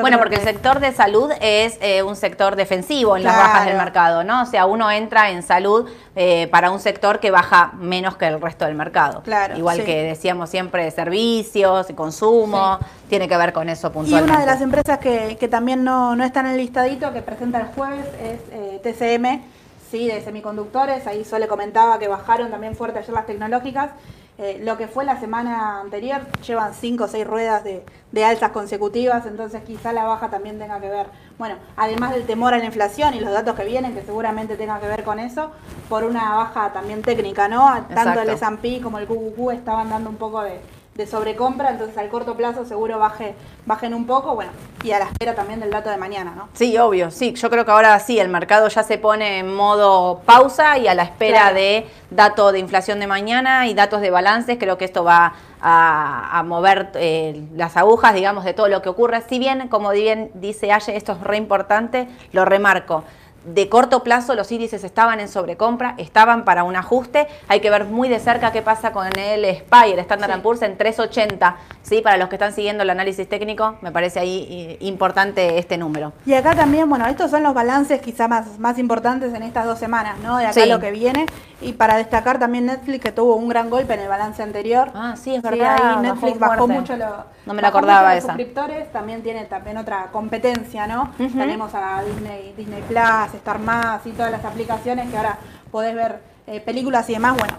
[0.00, 3.76] bueno, porque el sector de salud es eh, un sector defensivo en las bajas del
[3.76, 4.42] mercado, ¿no?
[4.42, 8.40] O sea, uno entra en salud eh, para un sector que baja menos que el
[8.40, 9.22] resto del mercado.
[9.22, 9.56] Claro.
[9.56, 14.30] Igual que decíamos siempre, servicios y consumo, tiene que ver con eso puntualmente.
[14.30, 17.22] Y una de las empresas que, que también no, no, está en el listadito que
[17.22, 19.42] presenta el jueves es eh, TCM,
[19.90, 21.06] sí, de semiconductores.
[21.06, 23.90] Ahí Sole comentaba que bajaron también fuerte ayer las tecnológicas.
[24.38, 27.82] Eh, lo que fue la semana anterior, llevan cinco o seis ruedas de,
[28.22, 31.06] alzas consecutivas, entonces quizá la baja también tenga que ver,
[31.38, 34.78] bueno, además del temor a la inflación y los datos que vienen, que seguramente tenga
[34.78, 35.52] que ver con eso,
[35.88, 37.86] por una baja también técnica, ¿no?
[37.94, 40.60] Tanto el S&P como el QQQ estaban dando un poco de,
[40.96, 43.34] de sobrecompra, entonces al corto plazo seguro baje,
[43.66, 44.50] bajen un poco, bueno,
[44.82, 46.48] y a la espera también del dato de mañana, ¿no?
[46.54, 50.20] Sí, obvio, sí, yo creo que ahora sí, el mercado ya se pone en modo
[50.24, 54.56] pausa y a la espera de dato de inflación de mañana y datos de balances,
[54.58, 59.22] creo que esto va a, mover eh, las agujas, digamos, de todo lo que ocurre.
[59.28, 63.02] Si bien, como bien dice Aye, esto es re importante, lo remarco
[63.46, 67.28] de corto plazo los índices estaban en sobrecompra, estaban para un ajuste.
[67.48, 70.76] Hay que ver muy de cerca qué pasa con el SPY, el Standard Poor's en
[70.76, 71.56] 380.
[71.82, 72.00] ¿sí?
[72.02, 76.12] Para los que están siguiendo el análisis técnico, me parece ahí importante este número.
[76.26, 79.78] Y acá también, bueno, estos son los balances quizá más, más importantes en estas dos
[79.78, 80.38] semanas, ¿no?
[80.38, 81.26] De acá lo que viene.
[81.60, 84.90] Y para destacar también Netflix, que tuvo un gran golpe en el balance anterior.
[84.94, 86.00] Ah, sí, es verdad.
[86.02, 87.08] Netflix bajó, mucho los,
[87.46, 88.28] no me la acordaba esa.
[88.28, 88.92] suscriptores.
[88.92, 91.12] También tiene también otra competencia, ¿no?
[91.16, 95.38] Tenemos a Disney, Disney Plus, Star Más y todas las aplicaciones que ahora
[95.70, 97.36] podés ver eh, películas y demás.
[97.36, 97.54] Bueno,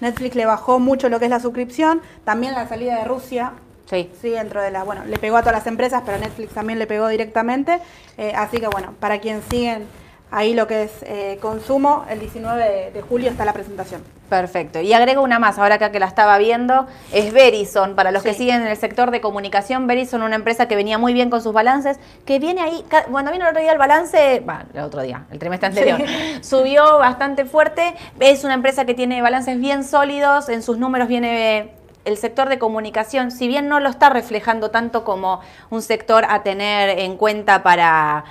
[0.00, 2.00] Netflix le bajó mucho lo que es la suscripción.
[2.24, 3.52] También la salida de Rusia
[3.86, 4.10] Sí.
[4.20, 6.86] Sí, dentro de la, bueno, le pegó a todas las empresas, pero Netflix también le
[6.86, 7.78] pegó directamente.
[8.18, 9.86] Eh, así que bueno, para quien siguen
[10.30, 14.02] ahí lo que es eh, consumo, el 19 de, julio está la presentación.
[14.28, 14.80] Perfecto.
[14.80, 17.94] Y agrego una más, ahora acá que la estaba viendo, es Verizon.
[17.94, 21.12] Para los que siguen en el sector de comunicación, Verizon, una empresa que venía muy
[21.12, 24.64] bien con sus balances, que viene ahí, bueno, vino el otro día el balance, bueno,
[24.74, 26.00] el otro día, el trimestre anterior,
[26.40, 27.94] subió bastante fuerte.
[28.18, 31.70] Es una empresa que tiene balances bien sólidos, en sus números viene
[32.04, 36.42] el sector de comunicación, si bien no lo está reflejando tanto como un sector a
[36.42, 38.24] tener en cuenta para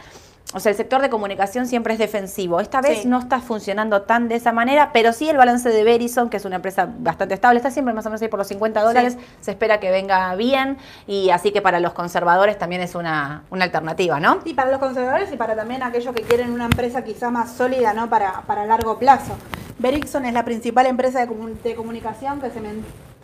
[0.55, 2.61] o sea, el sector de comunicación siempre es defensivo.
[2.61, 6.29] Esta vez no está funcionando tan de esa manera, pero sí el balance de Verizon,
[6.29, 8.81] que es una empresa bastante estable, está siempre más o menos ahí por los 50
[8.81, 13.43] dólares, se espera que venga bien y así que para los conservadores también es una,
[13.51, 14.39] alternativa, ¿no?
[14.45, 17.93] Y para los conservadores y para también aquellos que quieren una empresa quizá más sólida,
[17.93, 18.09] ¿no?
[18.09, 19.35] Para, para largo plazo.
[19.77, 22.61] Verizon es la principal empresa de, comunicación que se,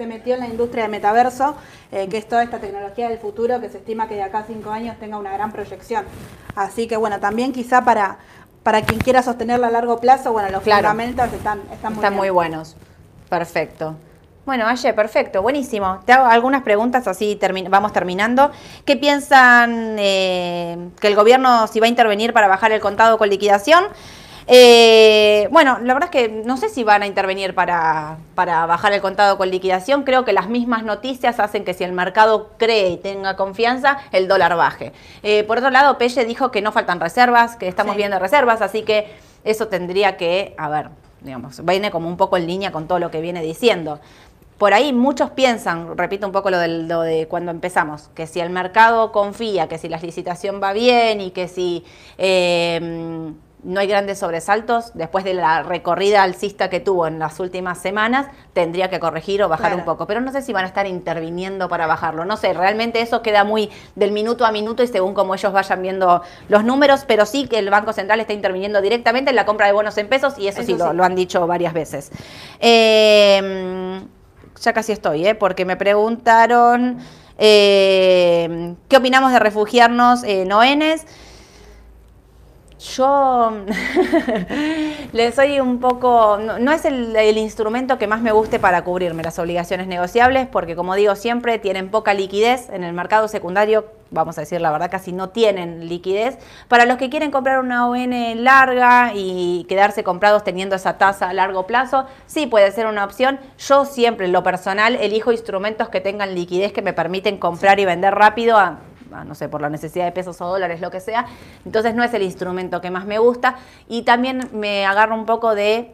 [0.01, 1.55] esté metido en la industria de metaverso,
[1.91, 4.43] eh, que es toda esta tecnología del futuro que se estima que de acá a
[4.43, 6.05] cinco años tenga una gran proyección.
[6.55, 8.17] Así que bueno, también quizá para,
[8.63, 12.75] para quien quiera sostenerla a largo plazo, bueno, los fundamentos están, están, muy, muy buenos.
[13.29, 13.95] Perfecto.
[14.43, 15.99] Bueno, Aye, perfecto, buenísimo.
[16.03, 18.49] Te hago algunas preguntas, así vamos terminando.
[18.85, 23.29] ¿Qué piensan eh, que el gobierno si va a intervenir para bajar el contado con
[23.29, 23.83] liquidación?
[24.47, 29.01] Eh, bueno, la verdad es que no sé si van a intervenir para, bajar el
[29.01, 30.04] contado con liquidación.
[30.04, 34.27] Creo que las mismas noticias hacen que si el mercado cree y tenga confianza, el
[34.27, 34.93] dólar baje.
[35.23, 38.84] Eh, por otro lado, Pelle dijo que no faltan reservas, que estamos viendo reservas, así
[38.84, 40.89] que eso tendría que, a ver,
[41.21, 43.99] digamos, viene como un poco en línea con todo lo que viene diciendo
[44.62, 49.12] por ahí muchos piensan, repito un poco lo, de cuando empezamos, que si el mercado
[49.12, 51.84] confía, que si la licitación va bien y que si
[52.19, 57.80] em, no hay grandes sobresaltos, después de la recorrida alcista que tuvo en las últimas
[57.80, 60.08] semanas, tendría que corregir o bajar un poco.
[60.08, 62.26] Pero no sé si van a estar interviniendo para bajarlo.
[62.26, 65.82] No sé, realmente eso queda muy del minuto a minuto y según como ellos vayan
[65.82, 69.67] viendo los números, pero sí que el Banco Central está interviniendo directamente en la compra
[69.67, 72.12] de bonos en pesos y eso, sí, Lo, lo, han dicho varias veces.
[72.60, 74.02] Eh,
[74.62, 75.36] ya casi estoy, ¿eh?
[75.36, 77.00] porque me preguntaron
[77.38, 81.06] eh, qué opinamos de refugiarnos en ONs.
[82.81, 83.51] Yo
[85.13, 89.37] le soy un poco, no, es el, instrumento que más me guste para cubrirme las
[89.37, 94.41] obligaciones negociables, porque como digo siempre, tienen poca liquidez en el mercado secundario, vamos a
[94.41, 96.39] decir la verdad, casi no tienen liquidez.
[96.67, 101.33] Para los que quieren comprar una ON larga y quedarse comprados teniendo esa tasa a
[101.33, 103.39] largo plazo, sí puede ser una opción.
[103.59, 107.85] Yo siempre, en lo personal, elijo instrumentos que tengan liquidez que me permiten comprar y
[107.85, 108.79] vender rápido a
[109.26, 111.26] no sé, por la necesidad de pesos o dólares, lo que sea.
[111.65, 113.58] Entonces no es el instrumento que más me gusta.
[113.88, 115.93] Y también me agarro un poco de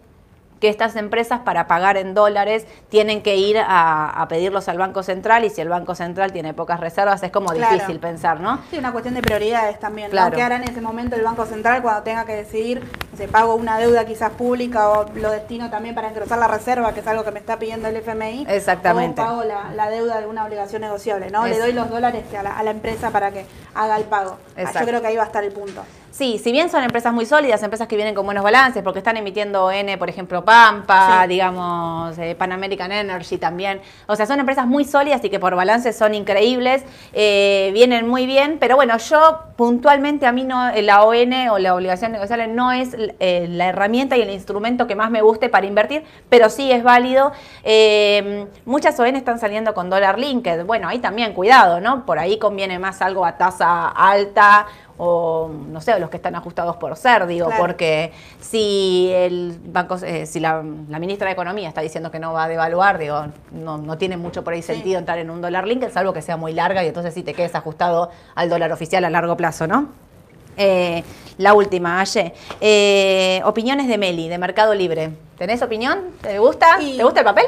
[0.60, 5.46] que estas empresas para pagar en dólares tienen que ir a, pedirlos al Banco Central
[5.46, 8.60] y si el Banco Central tiene pocas reservas es como difícil pensar, ¿no?
[8.70, 10.10] Sí, una cuestión de prioridades también.
[10.10, 10.36] Claro.
[10.36, 12.84] ¿Qué hará en ese momento el Banco Central cuando tenga que decidir
[13.17, 17.00] si pago una deuda quizás pública o lo destino también para engrosar la reserva, que
[17.00, 18.46] es algo que me está pidiendo el FMI?
[18.50, 19.22] Exactamente.
[19.22, 21.48] O pago la, deuda de una obligación negociable, ¿no?
[21.48, 24.38] Le doy los dólares a la, a la, empresa para que haga el pago.
[24.58, 25.84] Yo creo que ahí va a estar el punto.
[26.12, 29.17] Sí, si bien son empresas muy sólidas, empresas que vienen con buenos balances, porque están
[29.17, 33.82] emitiendo N, por ejemplo, Pampa, digamos, eh, Pan American Energy también.
[34.08, 38.26] O sea, son empresas muy sólidas y que por balances son increíbles, eh, vienen muy
[38.26, 42.72] bien, pero bueno, yo puntualmente a mí no, la ON o la obligación negociable no
[42.72, 46.72] es eh, la herramienta y el instrumento que más me guste para invertir, pero sí
[46.72, 47.32] es válido.
[48.65, 50.65] muchas ON están saliendo con dólar linked.
[50.65, 52.06] Bueno, ahí también cuidado, ¿no?
[52.06, 54.67] Por ahí conviene más algo a tasa alta
[54.98, 60.26] o no sé, los que están ajustados por ser, digo, porque si el banco, eh,
[60.26, 64.18] si la, ministra de Economía está diciendo que no va a devaluar, digo, no, tiene
[64.18, 66.88] mucho por ahí sentido entrar en un dólar link, salvo que sea muy larga y
[66.88, 69.90] entonces sí te quedes ajustado al dólar oficial a largo plazo, ¿no?
[70.58, 71.04] Eh,
[71.38, 72.34] la última, Aye.
[72.60, 75.12] Eh, opiniones de Meli, de Mercado Libre.
[75.38, 76.06] ¿Tenés opinión?
[76.22, 76.78] ¿Te gusta?
[76.80, 77.46] ¿Te gusta el papel?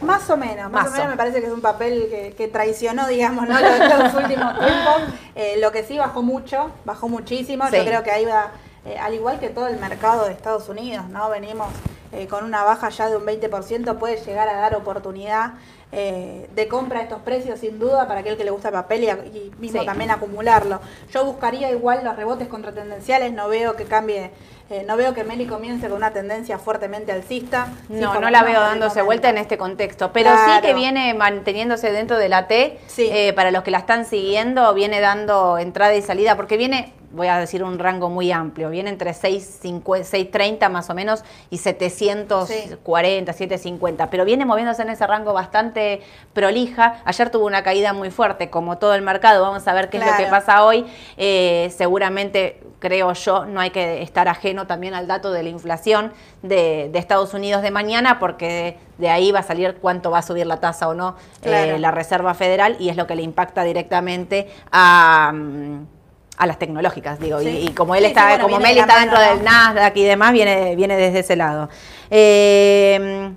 [0.00, 3.46] Más o menos, más, o menos me parece que es un papel que, traicionó, digamos,
[3.46, 3.54] ¿no?
[3.54, 5.02] los, últimos tiempos.
[5.34, 7.64] Eh, lo que sí bajó mucho, bajó muchísimo.
[7.70, 8.52] Yo creo que ahí va,
[8.86, 11.28] eh, al igual que todo el mercado de Estados Unidos, ¿no?
[11.28, 11.68] Venimos
[12.12, 15.54] eh, con una baja ya de un 20%, puede llegar a dar oportunidad
[15.92, 19.50] de compra a estos precios, sin duda, para aquel que le gusta el papel y,
[19.58, 20.78] mismo también acumularlo.
[21.12, 24.30] Yo buscaría igual los rebotes contratendenciales, no veo que cambie
[24.70, 27.72] eh, no veo que Meli comience con una tendencia fuertemente alcista.
[27.88, 32.16] No, no la veo dándose vuelta en este contexto, pero sí que viene manteniéndose dentro
[32.18, 32.78] de la T.
[32.96, 37.26] Eh, para los que la están siguiendo, viene dando entrada y salida, porque viene voy
[37.26, 44.10] a decir un rango muy amplio, viene entre 630 más o menos y 740, 750,
[44.10, 46.00] pero viene moviéndose en ese rango bastante
[46.32, 47.02] prolija.
[47.04, 50.06] Ayer tuvo una caída muy fuerte, como todo el mercado, vamos a ver qué es
[50.06, 50.86] lo que pasa hoy.
[51.16, 56.12] Eh, seguramente, creo yo, no hay que estar ajeno también al dato de la inflación
[56.42, 60.46] de, Estados Unidos de mañana, porque de ahí va a salir cuánto va a subir
[60.46, 64.48] la tasa o no eh, la Reserva Federal y es lo que le impacta directamente
[64.70, 65.32] a...
[65.34, 65.99] Mm,
[66.40, 70.04] a las tecnológicas, digo, y, como él está, como Meli está dentro del Nasdaq y
[70.04, 71.68] demás, viene, viene desde ese lado.
[72.10, 73.30] Eh,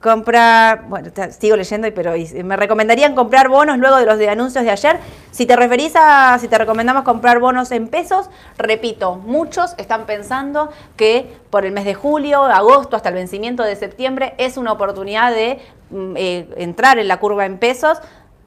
[0.00, 4.70] comprar, bueno, sigo leyendo, pero me recomendarían comprar bonos luego de los de anuncios de
[4.70, 4.98] ayer.
[5.30, 10.70] Si te referís a, si te recomendamos comprar bonos en pesos, repito, muchos están pensando
[10.96, 15.32] que por el mes de julio, agosto, hasta el vencimiento de septiembre, es una oportunidad
[15.32, 15.60] de
[15.90, 17.98] mm, eh, entrar en la curva en pesos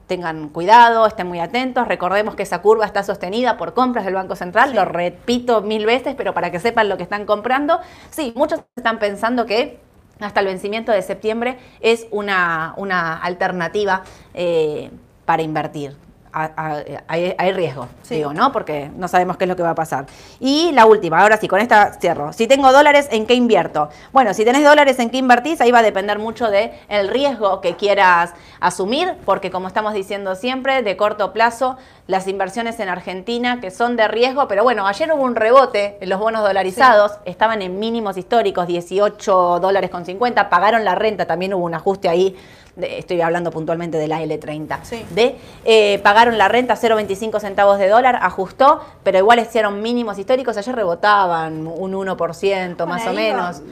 [0.06, 1.88] tengan cuidado, estén muy atentos.
[1.88, 6.14] Recordemos que esa curva está sostenida por compras del Banco Central, lo repito mil veces,
[6.14, 7.80] pero para que sepan lo que están comprando.
[8.10, 9.78] Sí, muchos están pensando que
[10.20, 14.02] hasta el vencimiento de septiembre es una, una alternativa
[14.34, 14.90] eh,
[15.24, 15.96] para invertir
[16.34, 18.50] hay, riesgo, digo, ¿no?
[18.50, 20.06] Porque no sabemos qué es lo que va a pasar.
[20.40, 22.32] Y la última, ahora sí, con esta cierro.
[22.32, 23.88] Si tengo dólares, ¿en qué invierto?
[24.12, 25.60] Bueno, si tenés dólares, ¿en qué invertís?
[25.60, 30.34] Ahí va a depender mucho del el riesgo que quieras asumir, porque como estamos diciendo
[30.34, 35.10] siempre, de corto plazo, las inversiones en Argentina, que son de riesgo, pero bueno, ayer
[35.12, 40.50] hubo un rebote en los bonos dolarizados, estaban en mínimos históricos, 18 dólares con 50,
[40.50, 42.36] pagaron la renta, también hubo un ajuste ahí
[42.80, 44.78] estoy hablando puntualmente de la L30,
[45.10, 50.56] de eh, pagaron la renta 0,25 centavos de dólar, ajustó, pero igual hicieron mínimos históricos,
[50.56, 53.62] ayer rebotaban un 1% más o menos.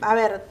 [0.00, 0.42] a ver,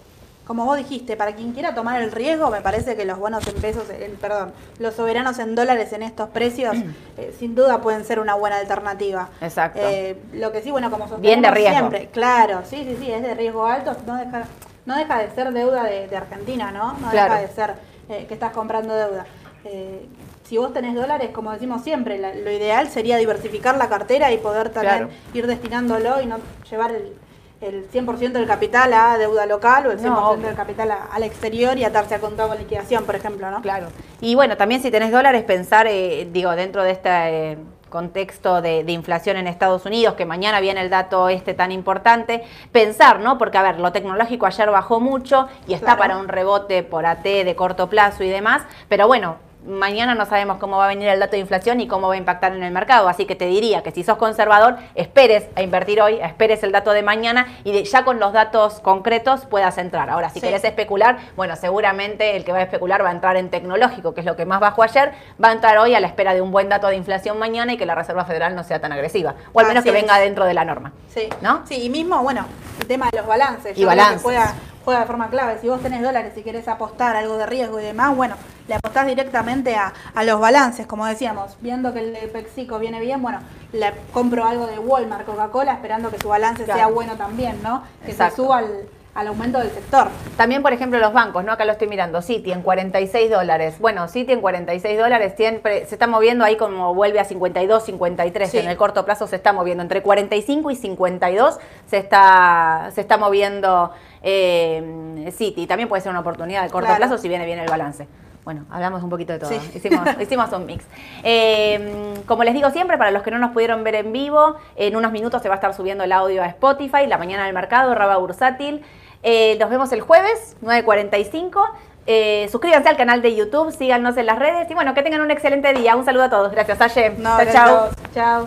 [0.48, 3.56] como vos dijiste, para quien quiera tomar el riesgo, me parece que los bonos en
[3.56, 3.84] pesos,
[4.22, 6.74] perdón, los soberanos en dólares en estos precios,
[7.18, 9.28] eh, sin duda pueden ser una buena alternativa.
[9.42, 9.82] Exacto.
[9.84, 11.78] Eh, lo que sí, bueno, como Bien de riesgo.
[11.78, 14.46] siempre, claro, sí, sí, sí, es de riesgo alto, no deja,
[14.88, 16.94] no deja de ser deuda de, Argentina, ¿no?
[16.94, 17.76] No deja de ser
[18.10, 19.26] eh, que estás comprando deuda.
[19.66, 20.08] Eh,
[20.46, 24.70] si vos tenés dólares, como decimos siempre, lo ideal sería diversificar la cartera y poder
[24.70, 26.38] también ir destinándolo y no
[26.72, 27.14] llevar el,
[27.60, 31.84] el 100% del capital a deuda local o el 100% del capital al exterior y
[31.84, 33.62] atarse a contado con liquidación, por ejemplo, ¿no?
[33.62, 33.88] Claro.
[34.22, 37.58] Y bueno, también si tenés dólares, pensar, eh, digo, dentro de este
[37.90, 43.20] contexto de, inflación en Estados Unidos, que mañana viene el dato este tan importante, pensar,
[43.20, 43.38] ¿no?
[43.38, 47.24] Porque, a ver, lo tecnológico ayer bajó mucho y está para un rebote por AT
[47.24, 51.20] de corto plazo y demás, pero bueno, mañana no sabemos cómo va a venir el
[51.20, 53.08] dato de inflación y cómo va a impactar en el mercado.
[53.08, 56.92] Así que te diría que si sos conservador, esperes a invertir hoy, esperes el dato
[56.92, 60.10] de mañana y ya con los datos concretos puedas entrar.
[60.10, 63.50] Ahora, si querés especular, bueno, seguramente el que va a especular va a entrar en
[63.50, 66.34] tecnológico, que es lo que más bajó ayer, va a entrar hoy a la espera
[66.34, 68.92] de un buen dato de inflación mañana y que la Reserva Federal no sea tan
[68.92, 69.36] agresiva.
[69.54, 70.94] O al menos que venga dentro de la norma.
[71.14, 71.30] Sí.
[71.42, 71.64] ¿No?
[71.68, 72.46] Sí, y mismo, bueno,
[72.80, 73.78] el tema de los balances.
[73.78, 74.54] Y balances juega
[74.92, 75.60] de forma clave.
[75.60, 78.36] Si vos tenés dólares y querés apostar algo de riesgo y demás, bueno,
[78.68, 83.40] le apostás directamente a, los balances, como decíamos, viendo que el Pexico viene bien, bueno,
[83.72, 87.84] le compro algo de Walmart, Coca-Cola, esperando que su balance sea bueno también, ¿no?
[88.06, 90.10] Que se suba al al aumento del sector.
[90.38, 91.52] También, por ejemplo, los bancos, ¿no?
[91.52, 93.80] Acá lo estoy mirando, Citi en 46 dólares.
[93.80, 98.54] Bueno, Citi en 46 dólares siempre se está moviendo ahí como vuelve a 52, 53.
[98.54, 99.82] En el corto plazo se está moviendo.
[99.82, 105.68] Entre 45 y 52 se está, se está moviendo eh, Citi.
[105.68, 108.08] También puede ser una oportunidad de corto plazo si viene bien el balance.
[108.48, 109.52] Bueno, hablamos un poquito de todo.
[109.76, 110.86] Hicimos, hicimos un mix.
[111.22, 114.96] Eh, como les digo siempre, para los que no nos pudieron ver en vivo, en
[114.96, 117.94] unos minutos se va a estar subiendo el audio a Spotify, la mañana del mercado,
[117.94, 118.84] Raba Bursátil.
[119.22, 121.62] Eh, nos vemos el jueves, 9.45.
[122.06, 125.30] Eh, suscríbanse al canal de YouTube, síganos en las redes y bueno, que tengan un
[125.30, 125.98] excelente día.
[125.98, 126.52] Un saludo a todos.
[126.54, 127.18] Gracias, Aye.
[127.52, 127.90] chao.
[128.14, 128.46] Chao.